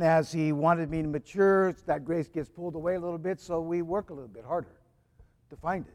as 0.00 0.32
he 0.32 0.52
wanted 0.52 0.90
me 0.90 1.02
to 1.02 1.08
mature, 1.08 1.74
that 1.86 2.04
grace 2.04 2.28
gets 2.28 2.48
pulled 2.48 2.74
away 2.74 2.94
a 2.94 3.00
little 3.00 3.18
bit, 3.18 3.40
so 3.40 3.60
we 3.60 3.82
work 3.82 4.08
a 4.08 4.14
little 4.14 4.28
bit 4.28 4.44
harder 4.44 4.80
to 5.50 5.56
find 5.56 5.86
it. 5.86 5.94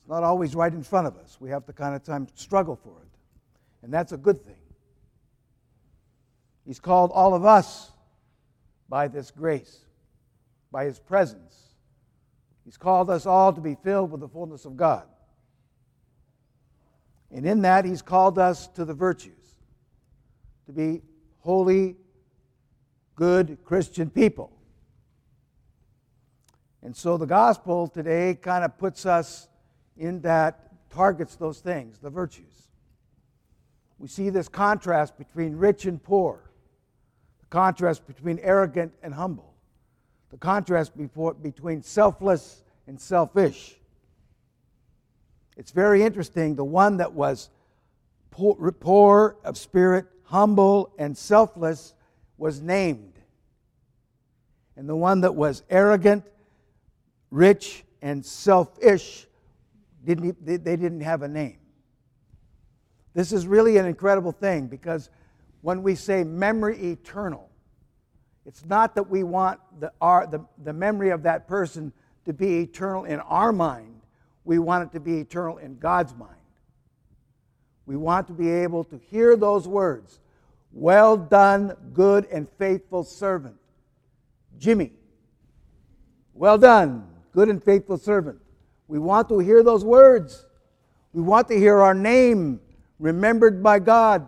It's 0.00 0.08
not 0.08 0.22
always 0.22 0.54
right 0.54 0.72
in 0.72 0.82
front 0.82 1.06
of 1.06 1.16
us. 1.16 1.38
We 1.40 1.48
have 1.50 1.64
to 1.66 1.72
kind 1.72 1.94
of 1.94 2.02
time 2.02 2.28
struggle 2.34 2.76
for 2.76 3.00
it. 3.00 3.08
And 3.82 3.92
that's 3.92 4.12
a 4.12 4.18
good 4.18 4.44
thing. 4.44 4.56
He's 6.66 6.78
called 6.78 7.10
all 7.14 7.34
of 7.34 7.46
us 7.46 7.90
by 8.88 9.08
this 9.08 9.30
grace, 9.30 9.78
by 10.70 10.84
his 10.84 10.98
presence. 10.98 11.74
He's 12.66 12.76
called 12.76 13.08
us 13.08 13.24
all 13.24 13.52
to 13.52 13.62
be 13.62 13.76
filled 13.82 14.10
with 14.10 14.20
the 14.20 14.28
fullness 14.28 14.66
of 14.66 14.76
God. 14.76 15.04
And 17.30 17.46
in 17.46 17.62
that, 17.62 17.86
he's 17.86 18.02
called 18.02 18.38
us 18.38 18.66
to 18.68 18.84
the 18.84 18.92
virtues, 18.92 19.54
to 20.66 20.72
be 20.72 21.00
holy, 21.38 21.96
good 23.20 23.58
Christian 23.66 24.08
people. 24.08 24.50
And 26.82 26.96
so 26.96 27.18
the 27.18 27.26
gospel 27.26 27.86
today 27.86 28.34
kind 28.40 28.64
of 28.64 28.78
puts 28.78 29.04
us 29.04 29.46
in 29.98 30.22
that, 30.22 30.88
targets 30.88 31.36
those 31.36 31.60
things, 31.60 31.98
the 31.98 32.08
virtues. 32.08 32.70
We 33.98 34.08
see 34.08 34.30
this 34.30 34.48
contrast 34.48 35.18
between 35.18 35.56
rich 35.56 35.84
and 35.84 36.02
poor, 36.02 36.50
the 37.40 37.46
contrast 37.48 38.06
between 38.06 38.38
arrogant 38.38 38.94
and 39.02 39.12
humble, 39.12 39.52
the 40.30 40.38
contrast 40.38 40.96
before, 40.96 41.34
between 41.34 41.82
selfless 41.82 42.64
and 42.86 42.98
selfish. 42.98 43.76
It's 45.58 45.72
very 45.72 46.02
interesting. 46.02 46.54
The 46.54 46.64
one 46.64 46.96
that 46.96 47.12
was 47.12 47.50
poor, 48.30 48.72
poor 48.72 49.36
of 49.44 49.58
spirit, 49.58 50.06
humble, 50.24 50.94
and 50.98 51.14
selfless 51.18 51.92
was 52.40 52.62
named. 52.62 53.12
And 54.74 54.88
the 54.88 54.96
one 54.96 55.20
that 55.20 55.34
was 55.34 55.62
arrogant, 55.68 56.24
rich, 57.30 57.84
and 58.00 58.24
selfish, 58.24 59.26
didn't, 60.04 60.44
they 60.44 60.56
didn't 60.76 61.02
have 61.02 61.20
a 61.20 61.28
name. 61.28 61.58
This 63.12 63.32
is 63.32 63.46
really 63.46 63.76
an 63.76 63.84
incredible 63.84 64.32
thing 64.32 64.68
because 64.68 65.10
when 65.60 65.82
we 65.82 65.94
say 65.94 66.24
memory 66.24 66.78
eternal, 66.92 67.50
it's 68.46 68.64
not 68.64 68.94
that 68.94 69.10
we 69.10 69.22
want 69.22 69.60
the, 69.78 69.92
our, 70.00 70.26
the, 70.26 70.40
the 70.64 70.72
memory 70.72 71.10
of 71.10 71.22
that 71.24 71.46
person 71.46 71.92
to 72.24 72.32
be 72.32 72.60
eternal 72.60 73.04
in 73.04 73.20
our 73.20 73.52
mind, 73.52 74.00
we 74.44 74.58
want 74.58 74.88
it 74.88 74.92
to 74.92 75.00
be 75.00 75.18
eternal 75.18 75.58
in 75.58 75.78
God's 75.78 76.14
mind. 76.14 76.32
We 77.84 77.96
want 77.96 78.28
to 78.28 78.32
be 78.32 78.48
able 78.48 78.84
to 78.84 78.98
hear 79.10 79.36
those 79.36 79.68
words 79.68 80.20
Well 80.72 81.16
done, 81.16 81.76
good 81.92 82.26
and 82.26 82.48
faithful 82.58 83.04
servant. 83.04 83.56
Jimmy. 84.58 84.92
Well 86.34 86.58
done, 86.58 87.08
good 87.32 87.48
and 87.48 87.62
faithful 87.62 87.98
servant. 87.98 88.38
We 88.88 88.98
want 88.98 89.28
to 89.28 89.38
hear 89.38 89.62
those 89.62 89.84
words. 89.84 90.46
We 91.12 91.22
want 91.22 91.48
to 91.48 91.58
hear 91.58 91.80
our 91.80 91.94
name 91.94 92.60
remembered 92.98 93.62
by 93.62 93.78
God. 93.78 94.26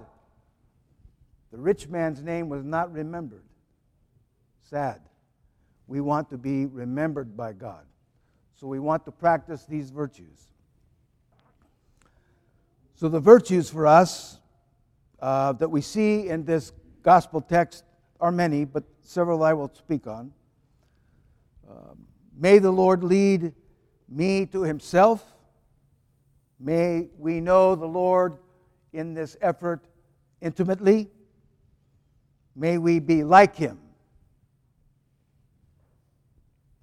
The 1.52 1.58
rich 1.58 1.88
man's 1.88 2.22
name 2.22 2.48
was 2.48 2.64
not 2.64 2.92
remembered. 2.92 3.44
Sad. 4.62 5.00
We 5.86 6.00
want 6.00 6.30
to 6.30 6.38
be 6.38 6.66
remembered 6.66 7.36
by 7.36 7.52
God. 7.52 7.84
So 8.54 8.66
we 8.66 8.78
want 8.78 9.04
to 9.04 9.12
practice 9.12 9.66
these 9.66 9.90
virtues. 9.90 10.52
So, 12.94 13.08
the 13.08 13.18
virtues 13.18 13.68
for 13.68 13.86
us 13.86 14.38
uh, 15.22 15.52
that 15.52 15.70
we 15.70 15.80
see 15.80 16.28
in 16.28 16.44
this 16.44 16.72
gospel 17.02 17.40
text 17.40 17.84
are 18.20 18.32
many, 18.32 18.64
but 18.64 18.82
several 19.00 19.44
I 19.44 19.52
will 19.52 19.72
speak 19.72 20.06
on. 20.06 20.32
Um, 21.70 22.04
may 22.36 22.58
the 22.58 22.72
Lord 22.72 23.04
lead 23.04 23.52
me 24.08 24.46
to 24.46 24.62
himself. 24.62 25.24
May 26.58 27.08
we 27.16 27.40
know 27.40 27.76
the 27.76 27.86
Lord 27.86 28.36
in 28.92 29.14
this 29.14 29.36
effort 29.40 29.86
intimately. 30.40 31.08
May 32.54 32.78
we 32.78 32.98
be 32.98 33.22
like 33.22 33.56
him. 33.56 33.78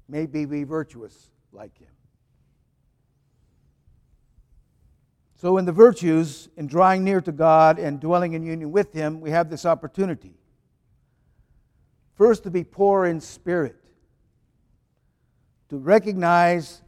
May 0.07 0.25
we 0.25 0.45
be 0.45 0.63
virtuous 0.63 1.29
like 1.51 1.77
him. 1.77 1.98
So, 5.41 5.57
in 5.57 5.63
the 5.63 5.71
virtues, 5.71 6.49
in 6.57 6.67
drawing 6.67 7.05
near 7.05 7.21
to 7.21 7.31
God 7.31 7.79
and 7.79 7.97
dwelling 7.97 8.33
in 8.33 8.43
union 8.43 8.73
with 8.73 8.91
him, 8.91 9.21
we 9.21 9.31
have 9.31 9.49
this 9.49 9.65
opportunity. 9.65 10.33
First, 12.15 12.43
to 12.43 12.51
be 12.51 12.65
poor 12.65 13.05
in 13.05 13.21
spirit, 13.21 13.77
to 15.69 15.77
recognize, 15.77 16.81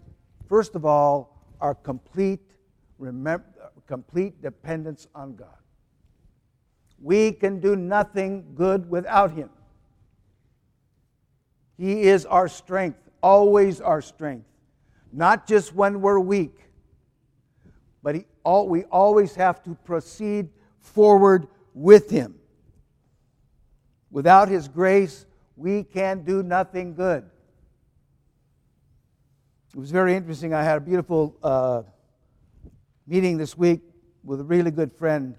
first 0.50 0.75
of 0.75 0.84
all, 0.84 1.41
our 1.62 1.73
complete, 1.73 2.41
complete 3.88 4.41
dependence 4.41 5.07
on 5.16 5.35
God. 5.35 5.47
We 7.01 7.31
can 7.31 7.62
do 7.62 7.78
nothing 7.78 8.53
good 8.53 8.89
without 8.89 9.31
Him. 9.31 9.50
He 11.78 12.01
is 12.01 12.25
our 12.25 12.50
strength, 12.50 13.00
always 13.23 13.79
our 13.79 14.01
strength, 14.01 14.45
not 15.13 15.47
just 15.47 15.73
when 15.73 16.01
we're 16.01 16.19
weak, 16.19 16.59
but 18.03 18.16
he, 18.16 18.25
all, 18.44 18.68
we 18.68 18.84
always 18.85 19.35
have 19.35 19.63
to 19.63 19.75
proceed 19.84 20.50
forward 20.79 21.47
with 21.74 22.09
Him. 22.09 22.35
Without 24.09 24.50
His 24.50 24.68
grace, 24.68 25.25
we 25.56 25.84
can 25.84 26.24
do 26.24 26.44
nothing 26.44 26.96
good. 26.96 27.24
It 29.74 29.80
was 29.80 29.91
very 29.91 30.16
interesting. 30.16 30.53
I 30.53 30.63
had 30.63 30.78
a 30.78 30.81
beautiful 30.81 31.38
uh, 31.41 31.84
meeting 33.07 33.38
this 33.38 33.57
week 33.57 33.81
with 34.24 34.41
a 34.41 34.44
really 34.44 34.72
good 34.72 34.91
friend. 34.91 35.35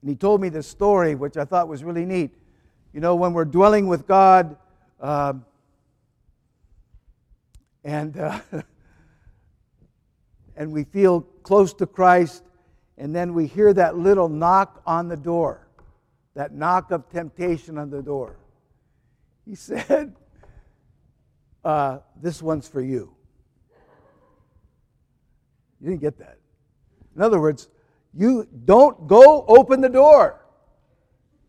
And 0.00 0.10
he 0.10 0.14
told 0.14 0.40
me 0.40 0.48
this 0.48 0.68
story, 0.68 1.14
which 1.14 1.36
I 1.36 1.44
thought 1.44 1.66
was 1.66 1.82
really 1.82 2.04
neat. 2.04 2.30
You 2.92 3.00
know, 3.00 3.16
when 3.16 3.32
we're 3.32 3.44
dwelling 3.44 3.88
with 3.88 4.06
God, 4.06 4.56
um, 5.00 5.44
and, 7.82 8.16
uh, 8.16 8.38
and 10.56 10.72
we 10.72 10.84
feel 10.84 11.20
close 11.42 11.74
to 11.74 11.86
Christ, 11.86 12.42
and 12.98 13.14
then 13.14 13.34
we 13.34 13.46
hear 13.46 13.72
that 13.74 13.96
little 13.96 14.28
knock 14.28 14.82
on 14.86 15.08
the 15.08 15.16
door, 15.16 15.68
that 16.34 16.52
knock 16.52 16.90
of 16.90 17.08
temptation 17.10 17.78
on 17.78 17.90
the 17.90 18.02
door. 18.02 18.36
He 19.44 19.54
said, 19.54 20.14
uh, 21.64 21.98
This 22.20 22.42
one's 22.42 22.66
for 22.66 22.80
you. 22.80 23.12
You 25.80 25.90
didn't 25.90 26.00
get 26.00 26.18
that. 26.18 26.38
In 27.14 27.22
other 27.22 27.40
words, 27.40 27.68
you 28.14 28.48
don't 28.64 29.06
go 29.06 29.44
open 29.46 29.80
the 29.82 29.88
door. 29.88 30.40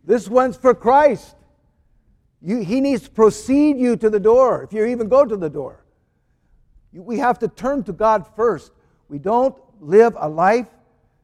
This 0.04 0.28
one's 0.28 0.58
for 0.58 0.74
Christ. 0.74 1.36
You, 2.42 2.60
he 2.60 2.82
needs 2.82 3.04
to 3.04 3.10
proceed 3.10 3.78
you 3.78 3.96
to 3.98 4.10
the 4.10 4.20
door, 4.20 4.64
if 4.64 4.74
you 4.74 4.86
even 4.86 5.08
go 5.08 5.26
to 5.26 5.36
the 5.36 5.50
door. 5.50 5.86
We 6.94 7.20
have 7.20 7.40
to 7.40 7.48
turn 7.48 7.84
to 7.84 7.94
God 7.94 8.26
first. 8.36 8.72
We 9.10 9.20
don't 9.20 9.56
live 9.80 10.16
a 10.18 10.28
life 10.28 10.68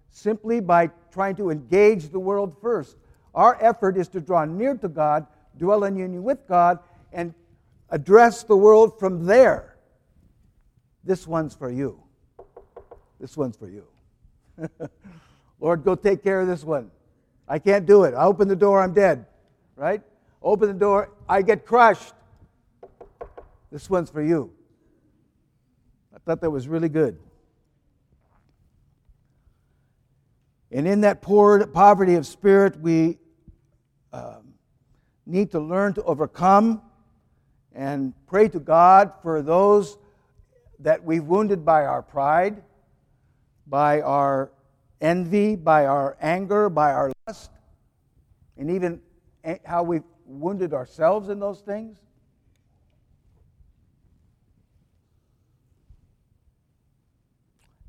simply 0.10 0.60
by 0.60 0.90
trying 1.12 1.36
to 1.36 1.50
engage 1.50 2.10
the 2.10 2.20
world 2.20 2.56
first. 2.62 2.98
Our 3.36 3.58
effort 3.62 3.98
is 3.98 4.08
to 4.10 4.22
draw 4.22 4.46
near 4.46 4.76
to 4.76 4.88
God, 4.88 5.26
dwell 5.58 5.84
in 5.84 5.96
union 5.96 6.24
with 6.24 6.48
God, 6.48 6.80
and 7.12 7.34
address 7.90 8.44
the 8.44 8.56
world 8.56 9.00
from 9.00 9.26
there. 9.26 9.76
This 11.04 11.28
one's 11.28 11.56
for 11.56 11.70
you. 11.70 12.02
This 13.20 13.36
one's 13.36 13.58
for 13.58 13.70
you. 13.70 13.86
Lord, 15.60 15.84
go 15.84 15.96
take 15.96 16.24
care 16.24 16.42
of 16.42 16.48
this 16.48 16.64
one. 16.64 16.92
I 17.48 17.60
can't 17.60 17.86
do 17.86 18.04
it. 18.04 18.14
I 18.14 18.24
open 18.24 18.48
the 18.48 18.56
door, 18.56 18.82
I'm 18.82 18.94
dead. 18.94 19.26
Right? 19.76 20.02
Open 20.42 20.68
the 20.68 20.74
door, 20.74 21.10
I 21.28 21.42
get 21.42 21.66
crushed. 21.66 22.14
This 23.72 23.90
one's 23.90 24.10
for 24.10 24.22
you. 24.22 24.54
I 26.14 26.20
thought 26.20 26.42
that 26.42 26.52
was 26.52 26.68
really 26.68 26.90
good. 26.90 27.18
And 30.74 30.88
in 30.88 31.02
that 31.02 31.22
poor 31.22 31.66
poverty 31.68 32.16
of 32.16 32.26
spirit, 32.26 32.80
we 32.82 33.20
um, 34.12 34.54
need 35.26 35.52
to 35.52 35.60
learn 35.60 35.94
to 35.94 36.04
overcome 36.04 36.82
and 37.74 38.14
pray 38.28 38.50
to 38.50 38.60
God 38.60 39.14
for 39.22 39.42
those 39.42 39.98
that 40.80 41.04
we've 41.04 41.24
wounded 41.24 41.64
by 41.64 41.86
our 41.86 42.02
pride 42.02 42.62
by 43.68 44.02
our 44.02 44.52
envy, 45.02 45.56
by 45.56 45.86
our 45.86 46.18
anger, 46.22 46.70
by 46.70 46.92
our 46.92 47.12
lust, 47.28 47.52
and 48.58 48.70
even 48.70 49.02
how 49.66 49.84
we've 49.84 50.04
wounded 50.26 50.74
ourselves 50.74 51.30
in 51.30 51.40
those 51.40 51.62
things? 51.62 51.98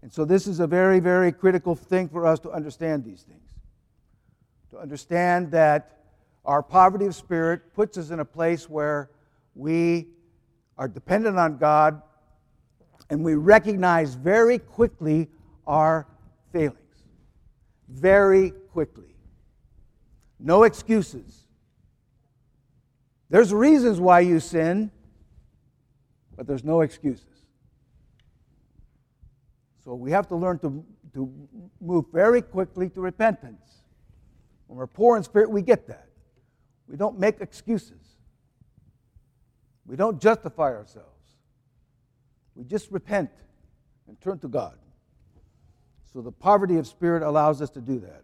And 0.04 0.12
so, 0.12 0.26
this 0.26 0.46
is 0.46 0.60
a 0.60 0.66
very, 0.66 1.00
very 1.00 1.32
critical 1.32 1.74
thing 1.74 2.10
for 2.10 2.26
us 2.26 2.38
to 2.40 2.50
understand 2.50 3.06
these 3.06 3.22
things. 3.22 3.48
To 4.72 4.78
understand 4.78 5.50
that 5.52 6.04
our 6.44 6.62
poverty 6.62 7.06
of 7.06 7.14
spirit 7.14 7.72
puts 7.72 7.96
us 7.96 8.10
in 8.10 8.20
a 8.20 8.24
place 8.24 8.68
where 8.68 9.08
we 9.54 10.08
are 10.76 10.88
dependent 10.88 11.38
on 11.38 11.56
God 11.56 12.02
and 13.08 13.24
we 13.24 13.34
recognize 13.34 14.14
very 14.14 14.58
quickly 14.58 15.30
our 15.66 16.06
failings. 16.52 16.76
Very 17.88 18.50
quickly. 18.50 19.16
No 20.38 20.64
excuses. 20.64 21.46
There's 23.30 23.54
reasons 23.54 24.00
why 24.00 24.20
you 24.20 24.38
sin, 24.38 24.90
but 26.36 26.46
there's 26.46 26.62
no 26.62 26.82
excuses. 26.82 27.33
So 29.84 29.94
we 29.94 30.10
have 30.12 30.26
to 30.28 30.36
learn 30.36 30.58
to, 30.60 30.84
to 31.12 31.30
move 31.80 32.06
very 32.10 32.40
quickly 32.40 32.88
to 32.90 33.00
repentance. 33.00 33.84
When 34.66 34.78
we're 34.78 34.86
poor 34.86 35.16
in 35.16 35.22
spirit, 35.22 35.50
we 35.50 35.60
get 35.60 35.86
that. 35.88 36.08
We 36.88 36.96
don't 36.96 37.18
make 37.18 37.40
excuses. 37.40 38.00
We 39.86 39.96
don't 39.96 40.20
justify 40.20 40.72
ourselves. 40.72 41.08
We 42.54 42.64
just 42.64 42.90
repent 42.90 43.30
and 44.08 44.18
turn 44.20 44.38
to 44.38 44.48
God. 44.48 44.78
So 46.12 46.22
the 46.22 46.32
poverty 46.32 46.78
of 46.78 46.86
spirit 46.86 47.22
allows 47.22 47.60
us 47.60 47.68
to 47.70 47.80
do 47.80 48.00
that. 48.00 48.22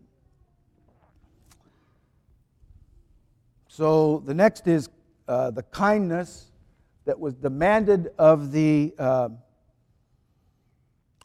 So 3.69 4.23
the 4.25 4.35
next 4.35 4.67
is 4.67 4.89
uh, 5.29 5.51
the 5.51 5.63
kindness 5.65 6.53
that 7.05 7.21
was 7.21 7.35
demanded 7.35 8.09
of 8.19 8.51
the. 8.51 8.95
Uh, 8.99 9.29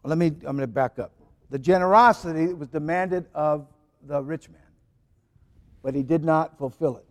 let 0.07 0.17
me, 0.17 0.27
I'm 0.27 0.55
going 0.55 0.59
to 0.59 0.67
back 0.67 0.99
up. 0.99 1.11
The 1.49 1.59
generosity 1.59 2.53
was 2.53 2.67
demanded 2.67 3.25
of 3.33 3.67
the 4.03 4.21
rich 4.21 4.49
man, 4.49 4.61
but 5.83 5.95
he 5.95 6.03
did 6.03 6.23
not 6.23 6.57
fulfill 6.57 6.97
it. 6.97 7.05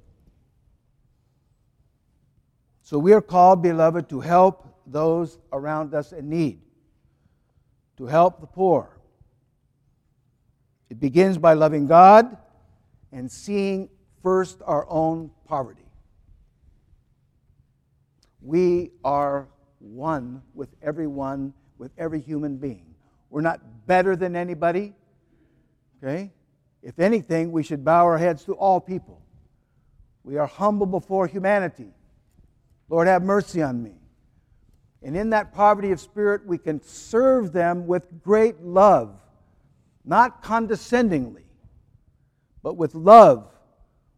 So 2.83 2.99
we 2.99 3.13
are 3.13 3.23
called, 3.23 3.63
beloved, 3.63 4.09
to 4.11 4.21
help 4.21 4.83
those 4.87 5.39
around 5.53 5.95
us 5.95 6.13
in 6.13 6.29
need, 6.29 6.61
to 7.97 8.07
help 8.07 8.41
the 8.41 8.47
poor. 8.47 8.91
It 10.91 11.01
begins 11.01 11.39
by 11.39 11.55
loving 11.55 11.87
God 11.87 12.37
and 13.11 13.31
seeing 13.31 13.89
first 14.23 14.61
our 14.65 14.87
own 14.89 15.31
poverty. 15.47 15.87
We 18.43 18.91
are 19.03 19.49
one 19.79 20.43
with 20.55 20.69
everyone, 20.83 21.55
with 21.79 21.93
every 21.99 22.21
human 22.21 22.57
being. 22.57 22.95
We're 23.31 23.41
not 23.41 23.61
better 23.87 24.17
than 24.17 24.37
anybody. 24.37 24.95
Okay? 26.03 26.33
If 26.83 26.99
anything, 26.99 27.51
we 27.51 27.63
should 27.63 27.85
bow 27.85 28.05
our 28.05 28.19
heads 28.19 28.45
to 28.45 28.53
all 28.53 28.81
people. 28.81 29.23
We 30.23 30.37
are 30.37 30.47
humble 30.47 30.87
before 30.87 31.27
humanity. 31.27 31.93
Lord, 32.89 33.09
have 33.09 33.23
mercy 33.23 33.63
on 33.63 33.83
me. 33.83 33.95
And 35.03 35.17
in 35.17 35.31
that 35.31 35.53
poverty 35.53 35.93
of 35.93 36.01
spirit, 36.01 36.47
we 36.47 36.57
can 36.57 36.83
serve 36.83 37.53
them 37.53 37.87
with 37.87 38.23
great 38.23 38.63
love, 38.63 39.15
not 40.05 40.43
condescendingly, 40.43 41.45
but 42.63 42.77
with 42.77 42.95
love, 42.95 43.47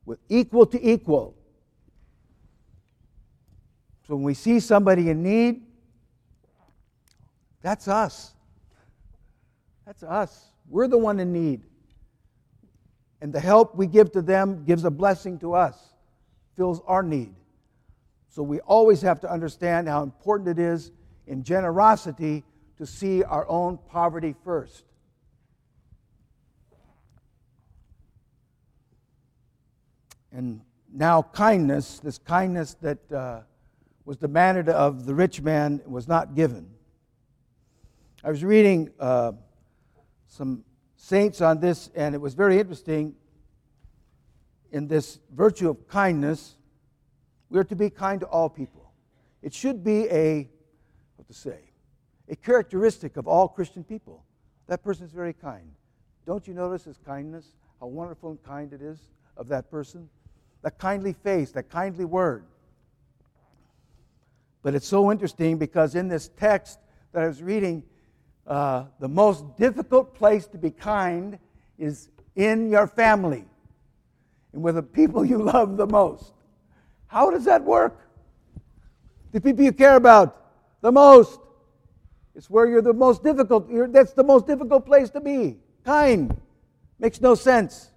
with 0.04 0.20
equal 0.28 0.66
to 0.66 0.88
equal. 0.88 1.36
So 4.06 4.14
when 4.14 4.22
we 4.22 4.34
see 4.34 4.60
somebody 4.60 5.10
in 5.10 5.24
need, 5.24 5.65
that's 7.66 7.88
us. 7.88 8.32
That's 9.86 10.04
us. 10.04 10.52
We're 10.68 10.86
the 10.86 10.98
one 10.98 11.18
in 11.18 11.32
need. 11.32 11.62
And 13.20 13.32
the 13.32 13.40
help 13.40 13.74
we 13.74 13.88
give 13.88 14.12
to 14.12 14.22
them 14.22 14.64
gives 14.64 14.84
a 14.84 14.90
blessing 14.90 15.36
to 15.40 15.54
us, 15.54 15.76
fills 16.56 16.80
our 16.86 17.02
need. 17.02 17.34
So 18.28 18.44
we 18.44 18.60
always 18.60 19.02
have 19.02 19.18
to 19.22 19.28
understand 19.28 19.88
how 19.88 20.04
important 20.04 20.48
it 20.48 20.62
is 20.62 20.92
in 21.26 21.42
generosity 21.42 22.44
to 22.78 22.86
see 22.86 23.24
our 23.24 23.48
own 23.48 23.80
poverty 23.88 24.36
first. 24.44 24.84
And 30.30 30.60
now, 30.92 31.22
kindness, 31.22 31.98
this 31.98 32.18
kindness 32.18 32.74
that 32.82 33.12
uh, 33.12 33.40
was 34.04 34.18
demanded 34.18 34.68
of 34.68 35.04
the 35.04 35.16
rich 35.16 35.42
man, 35.42 35.80
was 35.84 36.06
not 36.06 36.36
given. 36.36 36.75
I 38.26 38.30
was 38.30 38.42
reading 38.42 38.90
uh, 38.98 39.34
some 40.26 40.64
saints 40.96 41.40
on 41.40 41.60
this, 41.60 41.90
and 41.94 42.12
it 42.12 42.20
was 42.20 42.34
very 42.34 42.58
interesting 42.58 43.14
in 44.72 44.88
this 44.88 45.20
virtue 45.32 45.70
of 45.70 45.86
kindness 45.86 46.56
we 47.50 47.60
are 47.60 47.64
to 47.64 47.76
be 47.76 47.88
kind 47.88 48.18
to 48.22 48.26
all 48.26 48.48
people. 48.48 48.90
It 49.42 49.54
should 49.54 49.84
be 49.84 50.10
a, 50.10 50.50
what 51.14 51.28
to 51.28 51.34
say, 51.34 51.70
a 52.28 52.34
characteristic 52.34 53.16
of 53.16 53.28
all 53.28 53.46
Christian 53.46 53.84
people. 53.84 54.24
That 54.66 54.82
person 54.82 55.06
is 55.06 55.12
very 55.12 55.32
kind. 55.32 55.70
Don't 56.26 56.48
you 56.48 56.54
notice 56.54 56.82
his 56.82 56.98
kindness? 57.06 57.46
How 57.78 57.86
wonderful 57.86 58.30
and 58.30 58.42
kind 58.42 58.72
it 58.72 58.82
is 58.82 58.98
of 59.36 59.46
that 59.50 59.70
person? 59.70 60.08
That 60.62 60.80
kindly 60.80 61.12
face, 61.12 61.52
that 61.52 61.70
kindly 61.70 62.04
word. 62.04 62.44
But 64.64 64.74
it's 64.74 64.88
so 64.88 65.12
interesting 65.12 65.58
because 65.58 65.94
in 65.94 66.08
this 66.08 66.28
text 66.36 66.80
that 67.12 67.22
I 67.22 67.28
was 67.28 67.40
reading, 67.40 67.84
uh, 68.46 68.84
the 69.00 69.08
most 69.08 69.56
difficult 69.56 70.14
place 70.14 70.46
to 70.46 70.58
be 70.58 70.70
kind 70.70 71.38
is 71.78 72.08
in 72.36 72.70
your 72.70 72.86
family 72.86 73.44
and 74.52 74.62
with 74.62 74.76
the 74.76 74.82
people 74.82 75.24
you 75.24 75.38
love 75.42 75.76
the 75.76 75.86
most. 75.86 76.32
How 77.06 77.30
does 77.30 77.44
that 77.44 77.62
work? 77.62 78.00
The 79.32 79.40
people 79.40 79.64
you 79.64 79.72
care 79.72 79.96
about 79.96 80.36
the 80.80 80.92
most. 80.92 81.40
It's 82.34 82.50
where 82.50 82.66
you're 82.66 82.82
the 82.82 82.92
most 82.92 83.22
difficult. 83.22 83.68
that's 83.92 84.12
the 84.12 84.24
most 84.24 84.46
difficult 84.46 84.86
place 84.86 85.10
to 85.10 85.20
be. 85.20 85.58
Kind. 85.84 86.36
Makes 86.98 87.20
no 87.20 87.34
sense. 87.34 87.90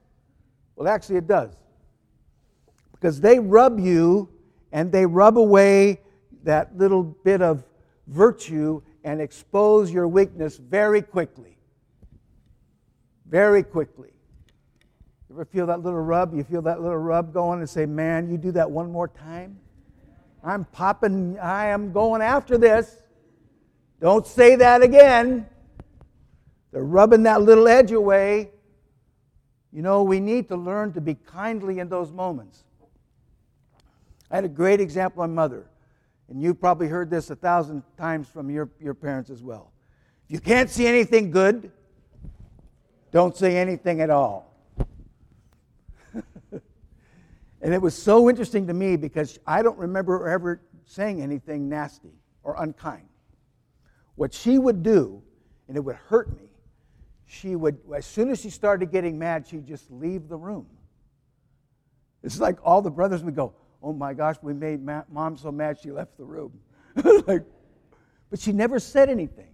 Well, 0.75 0.88
actually, 0.88 1.18
it 1.18 1.28
does. 1.28 1.54
Because 2.92 3.22
they 3.22 3.40
rub 3.40 3.80
you 3.80 4.30
and 4.72 4.92
they 4.92 5.06
rub 5.06 5.38
away 5.38 6.02
that 6.44 6.78
little 6.78 7.04
bit 7.04 7.42
of 7.42 7.63
virtue 8.07 8.81
and 9.04 9.22
expose 9.22 9.92
your 9.92 10.07
weakness 10.07 10.57
very 10.57 11.01
quickly. 11.01 11.57
Very 13.25 13.63
quickly. 13.63 14.10
You 15.30 15.36
ever 15.36 15.46
feel 15.46 15.68
that 15.68 15.81
little 15.81 16.01
rub? 16.01 16.34
You 16.34 16.44
feel 16.44 16.63
that 16.63 16.81
little 16.81 16.98
rub 16.98 17.34
going 17.34 17.60
and 17.60 17.69
say, 17.69 17.86
Man, 17.86 18.30
you 18.30 18.38
do 18.38 18.51
that 18.54 18.69
one 18.69 18.92
more 18.92 19.07
time? 19.07 19.60
I'm 20.44 20.66
popping, 20.66 21.38
I 21.40 21.68
am 21.68 21.92
going 21.92 22.21
after 22.21 22.57
this. 22.57 22.97
Don't 24.00 24.26
say 24.26 24.56
that 24.56 24.81
again. 24.81 25.47
They're 26.71 26.83
rubbing 26.83 27.23
that 27.23 27.42
little 27.42 27.68
edge 27.68 27.92
away. 27.92 28.52
You 29.71 29.81
know, 29.81 30.04
we 30.04 30.19
need 30.19 30.47
to 30.47 30.56
learn 30.56 30.94
to 30.94 31.02
be 31.02 31.16
kindly 31.16 31.80
in 31.80 31.90
those 31.90 32.12
moments. 32.12 32.64
I 34.31 34.35
had 34.35 34.45
a 34.45 34.50
great 34.50 34.80
example 34.80 35.23
on 35.23 35.33
mother, 35.33 35.66
and 36.30 36.42
you've 36.42 36.59
probably 36.59 36.88
heard 36.88 37.09
this 37.09 37.30
a 37.30 37.36
thousand 37.36 37.83
times 37.98 38.28
from 38.28 38.50
your, 38.50 38.69
your 38.80 38.94
parents 38.94 39.30
as 39.30 39.42
well. 39.42 39.71
If 40.26 40.31
you 40.31 40.40
can't 40.40 40.69
see 40.69 40.86
anything 40.86 41.31
good, 41.31 41.71
don't 43.12 43.36
say 43.36 43.57
anything 43.57 44.02
at 44.02 44.09
all. 44.09 44.54
And 47.62 47.74
it 47.74 47.81
was 47.81 47.94
so 47.94 48.30
interesting 48.30 48.68
to 48.68 48.74
me 48.74 48.95
because 48.95 49.38
I 49.45 49.62
don't 49.62 49.78
remember 49.78 50.30
ever 50.30 50.62
saying 50.86 51.21
anything 51.21 51.68
nasty 51.68 52.14
or 52.44 52.56
unkind. 52.57 53.07
What 54.16 54.33
she 54.33 54.57
would 54.57 54.81
do, 54.81 55.21
and 55.68 55.76
it 55.76 55.81
would 55.81 55.98
hurt 55.98 56.36
me, 56.36 56.50
she 57.26 57.56
would, 57.56 57.78
as 57.94 58.06
soon 58.06 58.30
as 58.30 58.42
she 58.42 58.50
started 58.50 58.92
getting 58.92 59.19
mad, 59.19 59.45
she'd 59.45 59.68
just 59.68 59.92
leave 59.92 60.30
the 60.30 60.38
room. 60.38 60.68
It's 62.24 62.40
like 62.40 62.57
all 62.64 62.81
the 62.81 62.90
brothers 62.90 63.24
would 63.24 63.36
go, 63.36 63.54
Oh 63.81 63.94
my 63.94 64.14
gosh, 64.14 64.36
we 64.42 64.54
made 64.54 64.81
mom 64.83 65.38
so 65.38 65.52
mad 65.52 65.78
she 65.81 65.92
left 65.92 66.18
the 66.18 66.26
room. 66.26 66.52
like, 67.28 67.44
but 68.30 68.40
she 68.40 68.52
never 68.52 68.80
said 68.80 69.09
anything. 69.09 69.52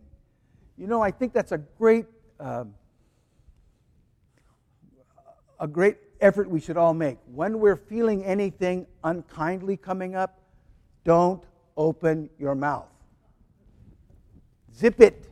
You 0.77 0.88
know, 0.88 1.01
I 1.01 1.12
think 1.12 1.32
that's 1.32 1.51
a 1.51 1.58
great, 1.58 2.05
um, 2.39 2.74
a 5.60 5.67
great 5.67 5.98
effort 6.20 6.50
we 6.50 6.60
should 6.60 6.77
all 6.77 6.94
make. 6.94 7.17
When 7.34 7.60
we're 7.60 7.75
feeling 7.75 8.25
anything 8.25 8.88
unkindly 9.03 9.77
coming 9.77 10.15
up, 10.15 10.41
don't 11.03 11.44
open 11.77 12.29
your 12.39 12.55
mouth. 12.55 12.88
Zip 14.75 15.00
it. 15.00 15.29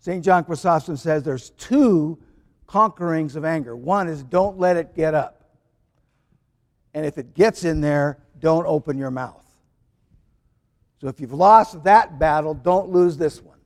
St. 0.00 0.24
John 0.24 0.44
Chrysostom 0.44 0.96
says 0.96 1.22
there's 1.22 1.50
two 1.50 2.18
conquerings 2.66 3.36
of 3.36 3.44
anger. 3.44 3.76
One 3.76 4.08
is 4.08 4.22
don't 4.22 4.58
let 4.58 4.76
it 4.76 4.94
get 4.94 5.14
up. 5.14 5.37
And 6.94 7.04
if 7.06 7.18
it 7.18 7.34
gets 7.34 7.64
in 7.64 7.80
there, 7.80 8.18
don't 8.38 8.66
open 8.66 8.98
your 8.98 9.10
mouth. 9.10 9.44
So 11.00 11.08
if 11.08 11.20
you've 11.20 11.32
lost 11.32 11.84
that 11.84 12.18
battle, 12.18 12.54
don't 12.54 12.90
lose 12.90 13.16
this 13.16 13.40
one. 13.40 13.58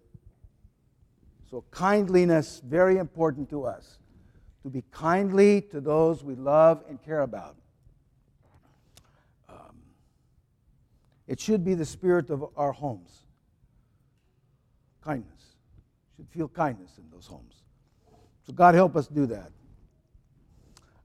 So 1.50 1.64
kindliness, 1.70 2.62
very 2.64 2.98
important 2.98 3.48
to 3.50 3.64
us 3.64 3.98
to 4.62 4.70
be 4.70 4.82
kindly 4.90 5.60
to 5.60 5.80
those 5.80 6.22
we 6.22 6.34
love 6.34 6.82
and 6.88 7.02
care 7.02 7.20
about. 7.20 7.56
Um, 9.48 9.76
it 11.26 11.40
should 11.40 11.64
be 11.64 11.74
the 11.74 11.84
spirit 11.84 12.30
of 12.30 12.44
our 12.56 12.72
homes. 12.72 13.24
Kindness. 15.02 15.28
Should 16.16 16.28
feel 16.28 16.48
kindness 16.48 16.92
in 16.98 17.04
those 17.10 17.26
homes. 17.26 17.62
So 18.46 18.52
God 18.52 18.74
help 18.74 18.96
us 18.96 19.08
do 19.08 19.26
that. 19.26 19.50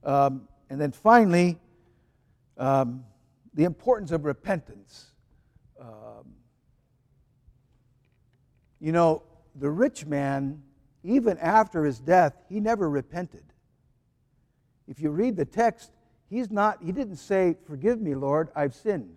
Um, 0.04 0.48
and 0.70 0.80
then 0.80 0.92
finally, 0.92 1.58
um, 2.58 3.06
the 3.54 3.64
importance 3.64 4.12
of 4.12 4.26
repentance. 4.26 5.12
Um, 5.80 6.34
you 8.80 8.92
know, 8.92 9.24
the 9.56 9.70
rich 9.70 10.06
man, 10.06 10.62
even 11.04 11.38
after 11.40 11.84
his 11.84 12.00
death, 12.00 12.34
he 12.50 12.60
never 12.60 12.90
repented. 12.90 13.44
If 14.88 15.02
you 15.02 15.10
read 15.10 15.36
the 15.36 15.46
text, 15.46 15.92
he's 16.30 16.50
not, 16.50 16.80
he 16.84 16.92
didn't 16.92 17.18
say, 17.18 17.58
Forgive 17.66 18.00
me, 18.00 18.16
Lord, 18.16 18.50
I've 18.56 18.74
sinned. 18.74 19.16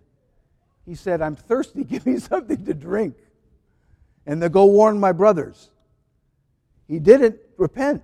He 0.85 0.95
said, 0.95 1.21
I'm 1.21 1.35
thirsty, 1.35 1.83
give 1.85 2.05
me 2.05 2.17
something 2.17 2.65
to 2.65 2.73
drink. 2.73 3.15
And 4.25 4.41
to 4.41 4.49
go 4.49 4.65
warn 4.65 4.99
my 4.99 5.11
brothers. 5.11 5.69
He 6.87 6.99
didn't 6.99 7.37
repent. 7.57 8.03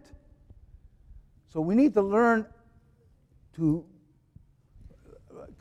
So 1.49 1.61
we 1.61 1.75
need 1.75 1.93
to 1.93 2.01
learn 2.01 2.45
to 3.55 3.85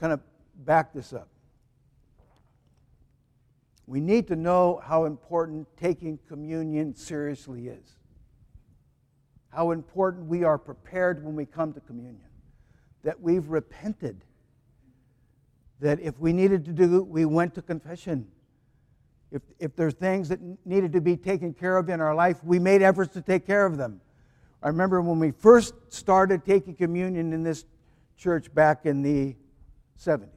kind 0.00 0.12
of 0.12 0.21
back 0.65 0.93
this 0.93 1.12
up. 1.12 1.29
We 3.87 4.00
need 4.00 4.26
to 4.29 4.37
know 4.37 4.81
how 4.85 5.05
important 5.05 5.69
taking 5.76 6.19
communion 6.29 6.95
seriously 6.95 7.69
is. 7.69 7.97
How 9.50 9.71
important 9.71 10.26
we 10.26 10.45
are 10.45 10.59
prepared 10.59 11.25
when 11.25 11.37
we 11.37 11.47
come 11.47 11.73
to 11.73 11.81
communion. 11.81 12.21
That 13.05 13.21
we've 13.21 13.49
repented. 13.49 14.25
That 15.81 16.00
if 16.00 16.19
we 16.19 16.33
needed 16.33 16.65
to 16.65 16.73
do, 16.73 17.03
we 17.03 17.25
went 17.25 17.55
to 17.55 17.62
confession. 17.62 18.26
If, 19.31 19.43
if 19.59 19.76
there's 19.76 19.95
things 19.95 20.29
that 20.31 20.41
needed 20.65 20.93
to 20.93 21.00
be 21.00 21.17
taken 21.17 21.55
care 21.55 21.76
of 21.76 21.88
in 21.88 22.00
our 22.00 22.15
life, 22.15 22.43
we 22.43 22.59
made 22.59 22.83
efforts 22.83 23.12
to 23.15 23.23
take 23.23 23.47
care 23.47 23.67
of 23.67 23.76
them. 23.76 24.00
I 24.62 24.69
remember 24.69 25.00
when 25.00 25.19
we 25.21 25.31
first 25.31 25.75
started 25.88 26.45
taking 26.45 26.75
communion 26.75 27.33
in 27.33 27.43
this 27.43 27.65
church 28.17 28.53
back 28.53 28.87
in 28.87 29.03
the 29.03 29.37
70s. 29.99 30.29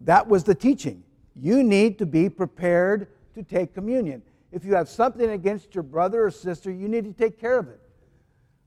That 0.00 0.28
was 0.28 0.44
the 0.44 0.54
teaching. 0.54 1.02
You 1.34 1.62
need 1.62 1.98
to 1.98 2.06
be 2.06 2.28
prepared 2.28 3.08
to 3.34 3.42
take 3.42 3.74
communion. 3.74 4.22
If 4.52 4.64
you 4.64 4.74
have 4.74 4.88
something 4.88 5.30
against 5.30 5.74
your 5.74 5.82
brother 5.82 6.24
or 6.24 6.30
sister, 6.30 6.70
you 6.70 6.88
need 6.88 7.04
to 7.04 7.12
take 7.12 7.38
care 7.40 7.58
of 7.58 7.68
it. 7.68 7.80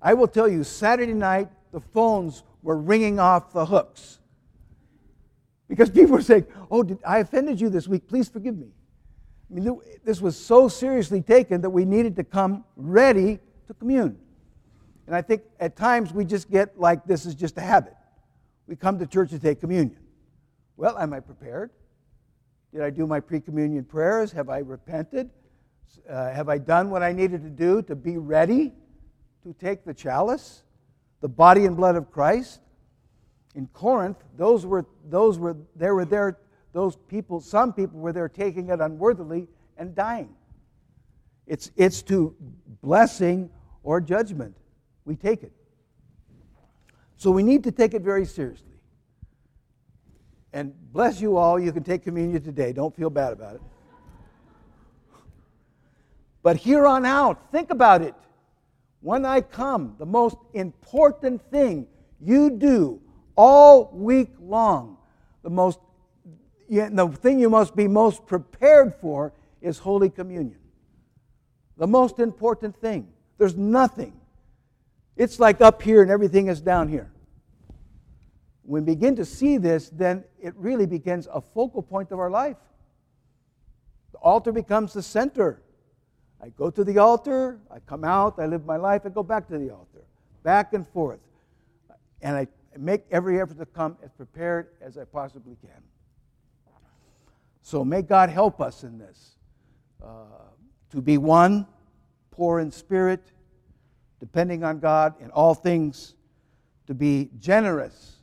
I 0.01 0.13
will 0.13 0.27
tell 0.27 0.47
you, 0.47 0.63
Saturday 0.63 1.13
night, 1.13 1.49
the 1.71 1.79
phones 1.79 2.43
were 2.61 2.77
ringing 2.77 3.19
off 3.19 3.53
the 3.53 3.65
hooks. 3.65 4.19
Because 5.67 5.89
people 5.91 6.13
were 6.13 6.21
saying, 6.21 6.45
Oh, 6.69 6.83
did 6.83 6.99
I 7.05 7.19
offended 7.19 7.59
you 7.59 7.69
this 7.69 7.87
week? 7.87 8.07
Please 8.07 8.29
forgive 8.29 8.57
me. 8.57 8.67
I 9.49 9.53
mean, 9.53 9.79
this 10.03 10.21
was 10.21 10.37
so 10.37 10.67
seriously 10.67 11.21
taken 11.21 11.61
that 11.61 11.69
we 11.69 11.83
needed 11.83 12.15
to 12.17 12.23
come 12.23 12.63
ready 12.75 13.39
to 13.67 13.73
commune. 13.73 14.17
And 15.07 15.15
I 15.15 15.21
think 15.21 15.41
at 15.59 15.75
times 15.75 16.13
we 16.13 16.23
just 16.23 16.49
get 16.49 16.79
like 16.79 17.05
this 17.05 17.25
is 17.25 17.35
just 17.35 17.57
a 17.57 17.61
habit. 17.61 17.95
We 18.67 18.75
come 18.75 18.99
to 18.99 19.05
church 19.05 19.31
to 19.31 19.39
take 19.39 19.59
communion. 19.59 19.97
Well, 20.77 20.97
am 20.97 21.13
I 21.13 21.19
prepared? 21.19 21.71
Did 22.73 22.81
I 22.81 22.89
do 22.89 23.05
my 23.05 23.19
pre 23.19 23.39
communion 23.41 23.83
prayers? 23.83 24.31
Have 24.31 24.49
I 24.49 24.59
repented? 24.59 25.29
Uh, 26.09 26.31
have 26.31 26.47
I 26.47 26.57
done 26.57 26.89
what 26.89 27.03
I 27.03 27.11
needed 27.11 27.43
to 27.43 27.49
do 27.49 27.81
to 27.83 27.95
be 27.95 28.17
ready 28.17 28.71
to 29.43 29.53
take 29.53 29.83
the 29.83 29.93
chalice, 29.93 30.63
the 31.19 31.27
body 31.27 31.65
and 31.65 31.75
blood 31.75 31.95
of 31.95 32.11
Christ? 32.11 32.61
In 33.55 33.67
Corinth, 33.67 34.17
those 34.37 34.65
were, 34.65 34.85
those 35.09 35.37
were, 35.37 35.57
they 35.75 35.91
were 35.91 36.05
there, 36.05 36.37
those 36.71 36.95
people, 37.09 37.41
some 37.41 37.73
people 37.73 37.99
were 37.99 38.13
there 38.13 38.29
taking 38.29 38.69
it 38.69 38.79
unworthily 38.79 39.47
and 39.77 39.93
dying. 39.93 40.29
It's, 41.45 41.71
it's 41.75 42.01
to 42.03 42.33
blessing 42.81 43.49
or 43.83 43.99
judgment. 43.99 44.55
We 45.03 45.17
take 45.17 45.43
it. 45.43 45.51
So 47.21 47.29
we 47.29 47.43
need 47.43 47.63
to 47.65 47.71
take 47.71 47.93
it 47.93 48.01
very 48.01 48.25
seriously. 48.25 48.73
And 50.53 50.73
bless 50.91 51.21
you 51.21 51.37
all, 51.37 51.59
you 51.59 51.71
can 51.71 51.83
take 51.83 52.03
communion 52.03 52.41
today. 52.41 52.73
Don't 52.73 52.95
feel 52.95 53.11
bad 53.11 53.31
about 53.31 53.57
it. 53.57 53.61
But 56.41 56.57
here 56.57 56.87
on 56.87 57.05
out, 57.05 57.51
think 57.51 57.69
about 57.69 58.01
it. 58.01 58.15
When 59.01 59.23
I 59.23 59.41
come, 59.41 59.93
the 59.99 60.05
most 60.07 60.35
important 60.55 61.43
thing 61.51 61.85
you 62.19 62.49
do 62.49 62.99
all 63.35 63.91
week 63.93 64.31
long, 64.41 64.97
the 65.43 65.51
most 65.51 65.77
the 66.67 67.15
thing 67.21 67.39
you 67.39 67.51
must 67.51 67.75
be 67.75 67.87
most 67.87 68.25
prepared 68.25 68.95
for 68.99 69.31
is 69.61 69.77
Holy 69.77 70.09
Communion. 70.09 70.57
The 71.77 71.85
most 71.85 72.17
important 72.17 72.75
thing. 72.77 73.09
There's 73.37 73.55
nothing. 73.55 74.20
It's 75.21 75.39
like 75.39 75.61
up 75.61 75.81
here 75.81 76.01
and 76.01 76.09
everything 76.09 76.47
is 76.47 76.61
down 76.61 76.87
here 76.87 77.11
when 78.63 78.85
we 78.85 78.93
begin 78.93 79.15
to 79.17 79.25
see 79.25 79.57
this, 79.57 79.89
then 79.89 80.23
it 80.39 80.53
really 80.55 80.85
becomes 80.85 81.27
a 81.33 81.41
focal 81.41 81.81
point 81.81 82.11
of 82.11 82.19
our 82.19 82.29
life. 82.29 82.55
The 84.13 84.17
altar 84.19 84.51
becomes 84.53 84.93
the 84.93 85.03
center. 85.03 85.61
I 86.41 86.49
go 86.49 86.69
to 86.69 86.83
the 86.83 86.97
altar, 86.97 87.59
I 87.69 87.79
come 87.79 88.05
out, 88.05 88.39
I 88.39 88.45
live 88.45 88.65
my 88.65 88.77
life, 88.77 89.01
I 89.05 89.09
go 89.09 89.23
back 89.23 89.47
to 89.49 89.57
the 89.57 89.71
altar, 89.71 90.05
back 90.43 90.73
and 90.73 90.87
forth. 90.87 91.19
And 92.21 92.35
I 92.35 92.47
make 92.77 93.03
every 93.11 93.41
effort 93.41 93.57
to 93.59 93.65
come 93.65 93.97
as 94.03 94.11
prepared 94.13 94.67
as 94.79 94.97
I 94.97 95.03
possibly 95.03 95.57
can. 95.61 95.83
So 97.61 97.83
may 97.83 98.01
God 98.01 98.29
help 98.29 98.61
us 98.61 98.83
in 98.83 98.97
this 98.97 99.35
uh, 100.01 100.07
to 100.91 101.01
be 101.01 101.17
one, 101.17 101.67
poor 102.31 102.59
in 102.59 102.71
spirit, 102.71 103.33
depending 104.21 104.63
on 104.63 104.79
God 104.79 105.15
in 105.19 105.31
all 105.31 105.53
things, 105.53 106.13
to 106.87 106.93
be 106.93 107.29
generous 107.39 108.17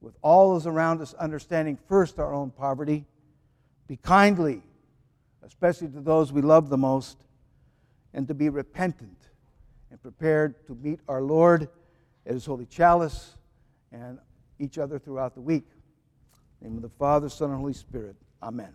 with 0.00 0.16
all 0.22 0.54
those 0.54 0.66
around 0.66 1.00
us, 1.00 1.14
understanding 1.14 1.78
first 1.88 2.18
our 2.18 2.34
own 2.34 2.50
poverty. 2.50 3.04
Be 3.86 3.96
kindly, 3.96 4.62
especially 5.44 5.88
to 5.88 6.00
those 6.00 6.32
we 6.32 6.42
love 6.42 6.70
the 6.70 6.78
most, 6.78 7.18
and 8.14 8.26
to 8.28 8.34
be 8.34 8.48
repentant 8.48 9.28
and 9.90 10.00
prepared 10.00 10.66
to 10.66 10.74
meet 10.74 11.00
our 11.06 11.22
Lord 11.22 11.68
at 12.26 12.32
His 12.32 12.46
holy 12.46 12.66
chalice 12.66 13.34
and 13.92 14.18
each 14.58 14.78
other 14.78 14.98
throughout 14.98 15.34
the 15.34 15.40
week. 15.40 15.66
In 16.60 16.68
the 16.68 16.70
name 16.70 16.76
of 16.78 16.82
the 16.82 16.96
Father, 16.98 17.28
Son, 17.28 17.50
and 17.50 17.58
Holy 17.58 17.74
Spirit. 17.74 18.16
Amen. 18.42 18.72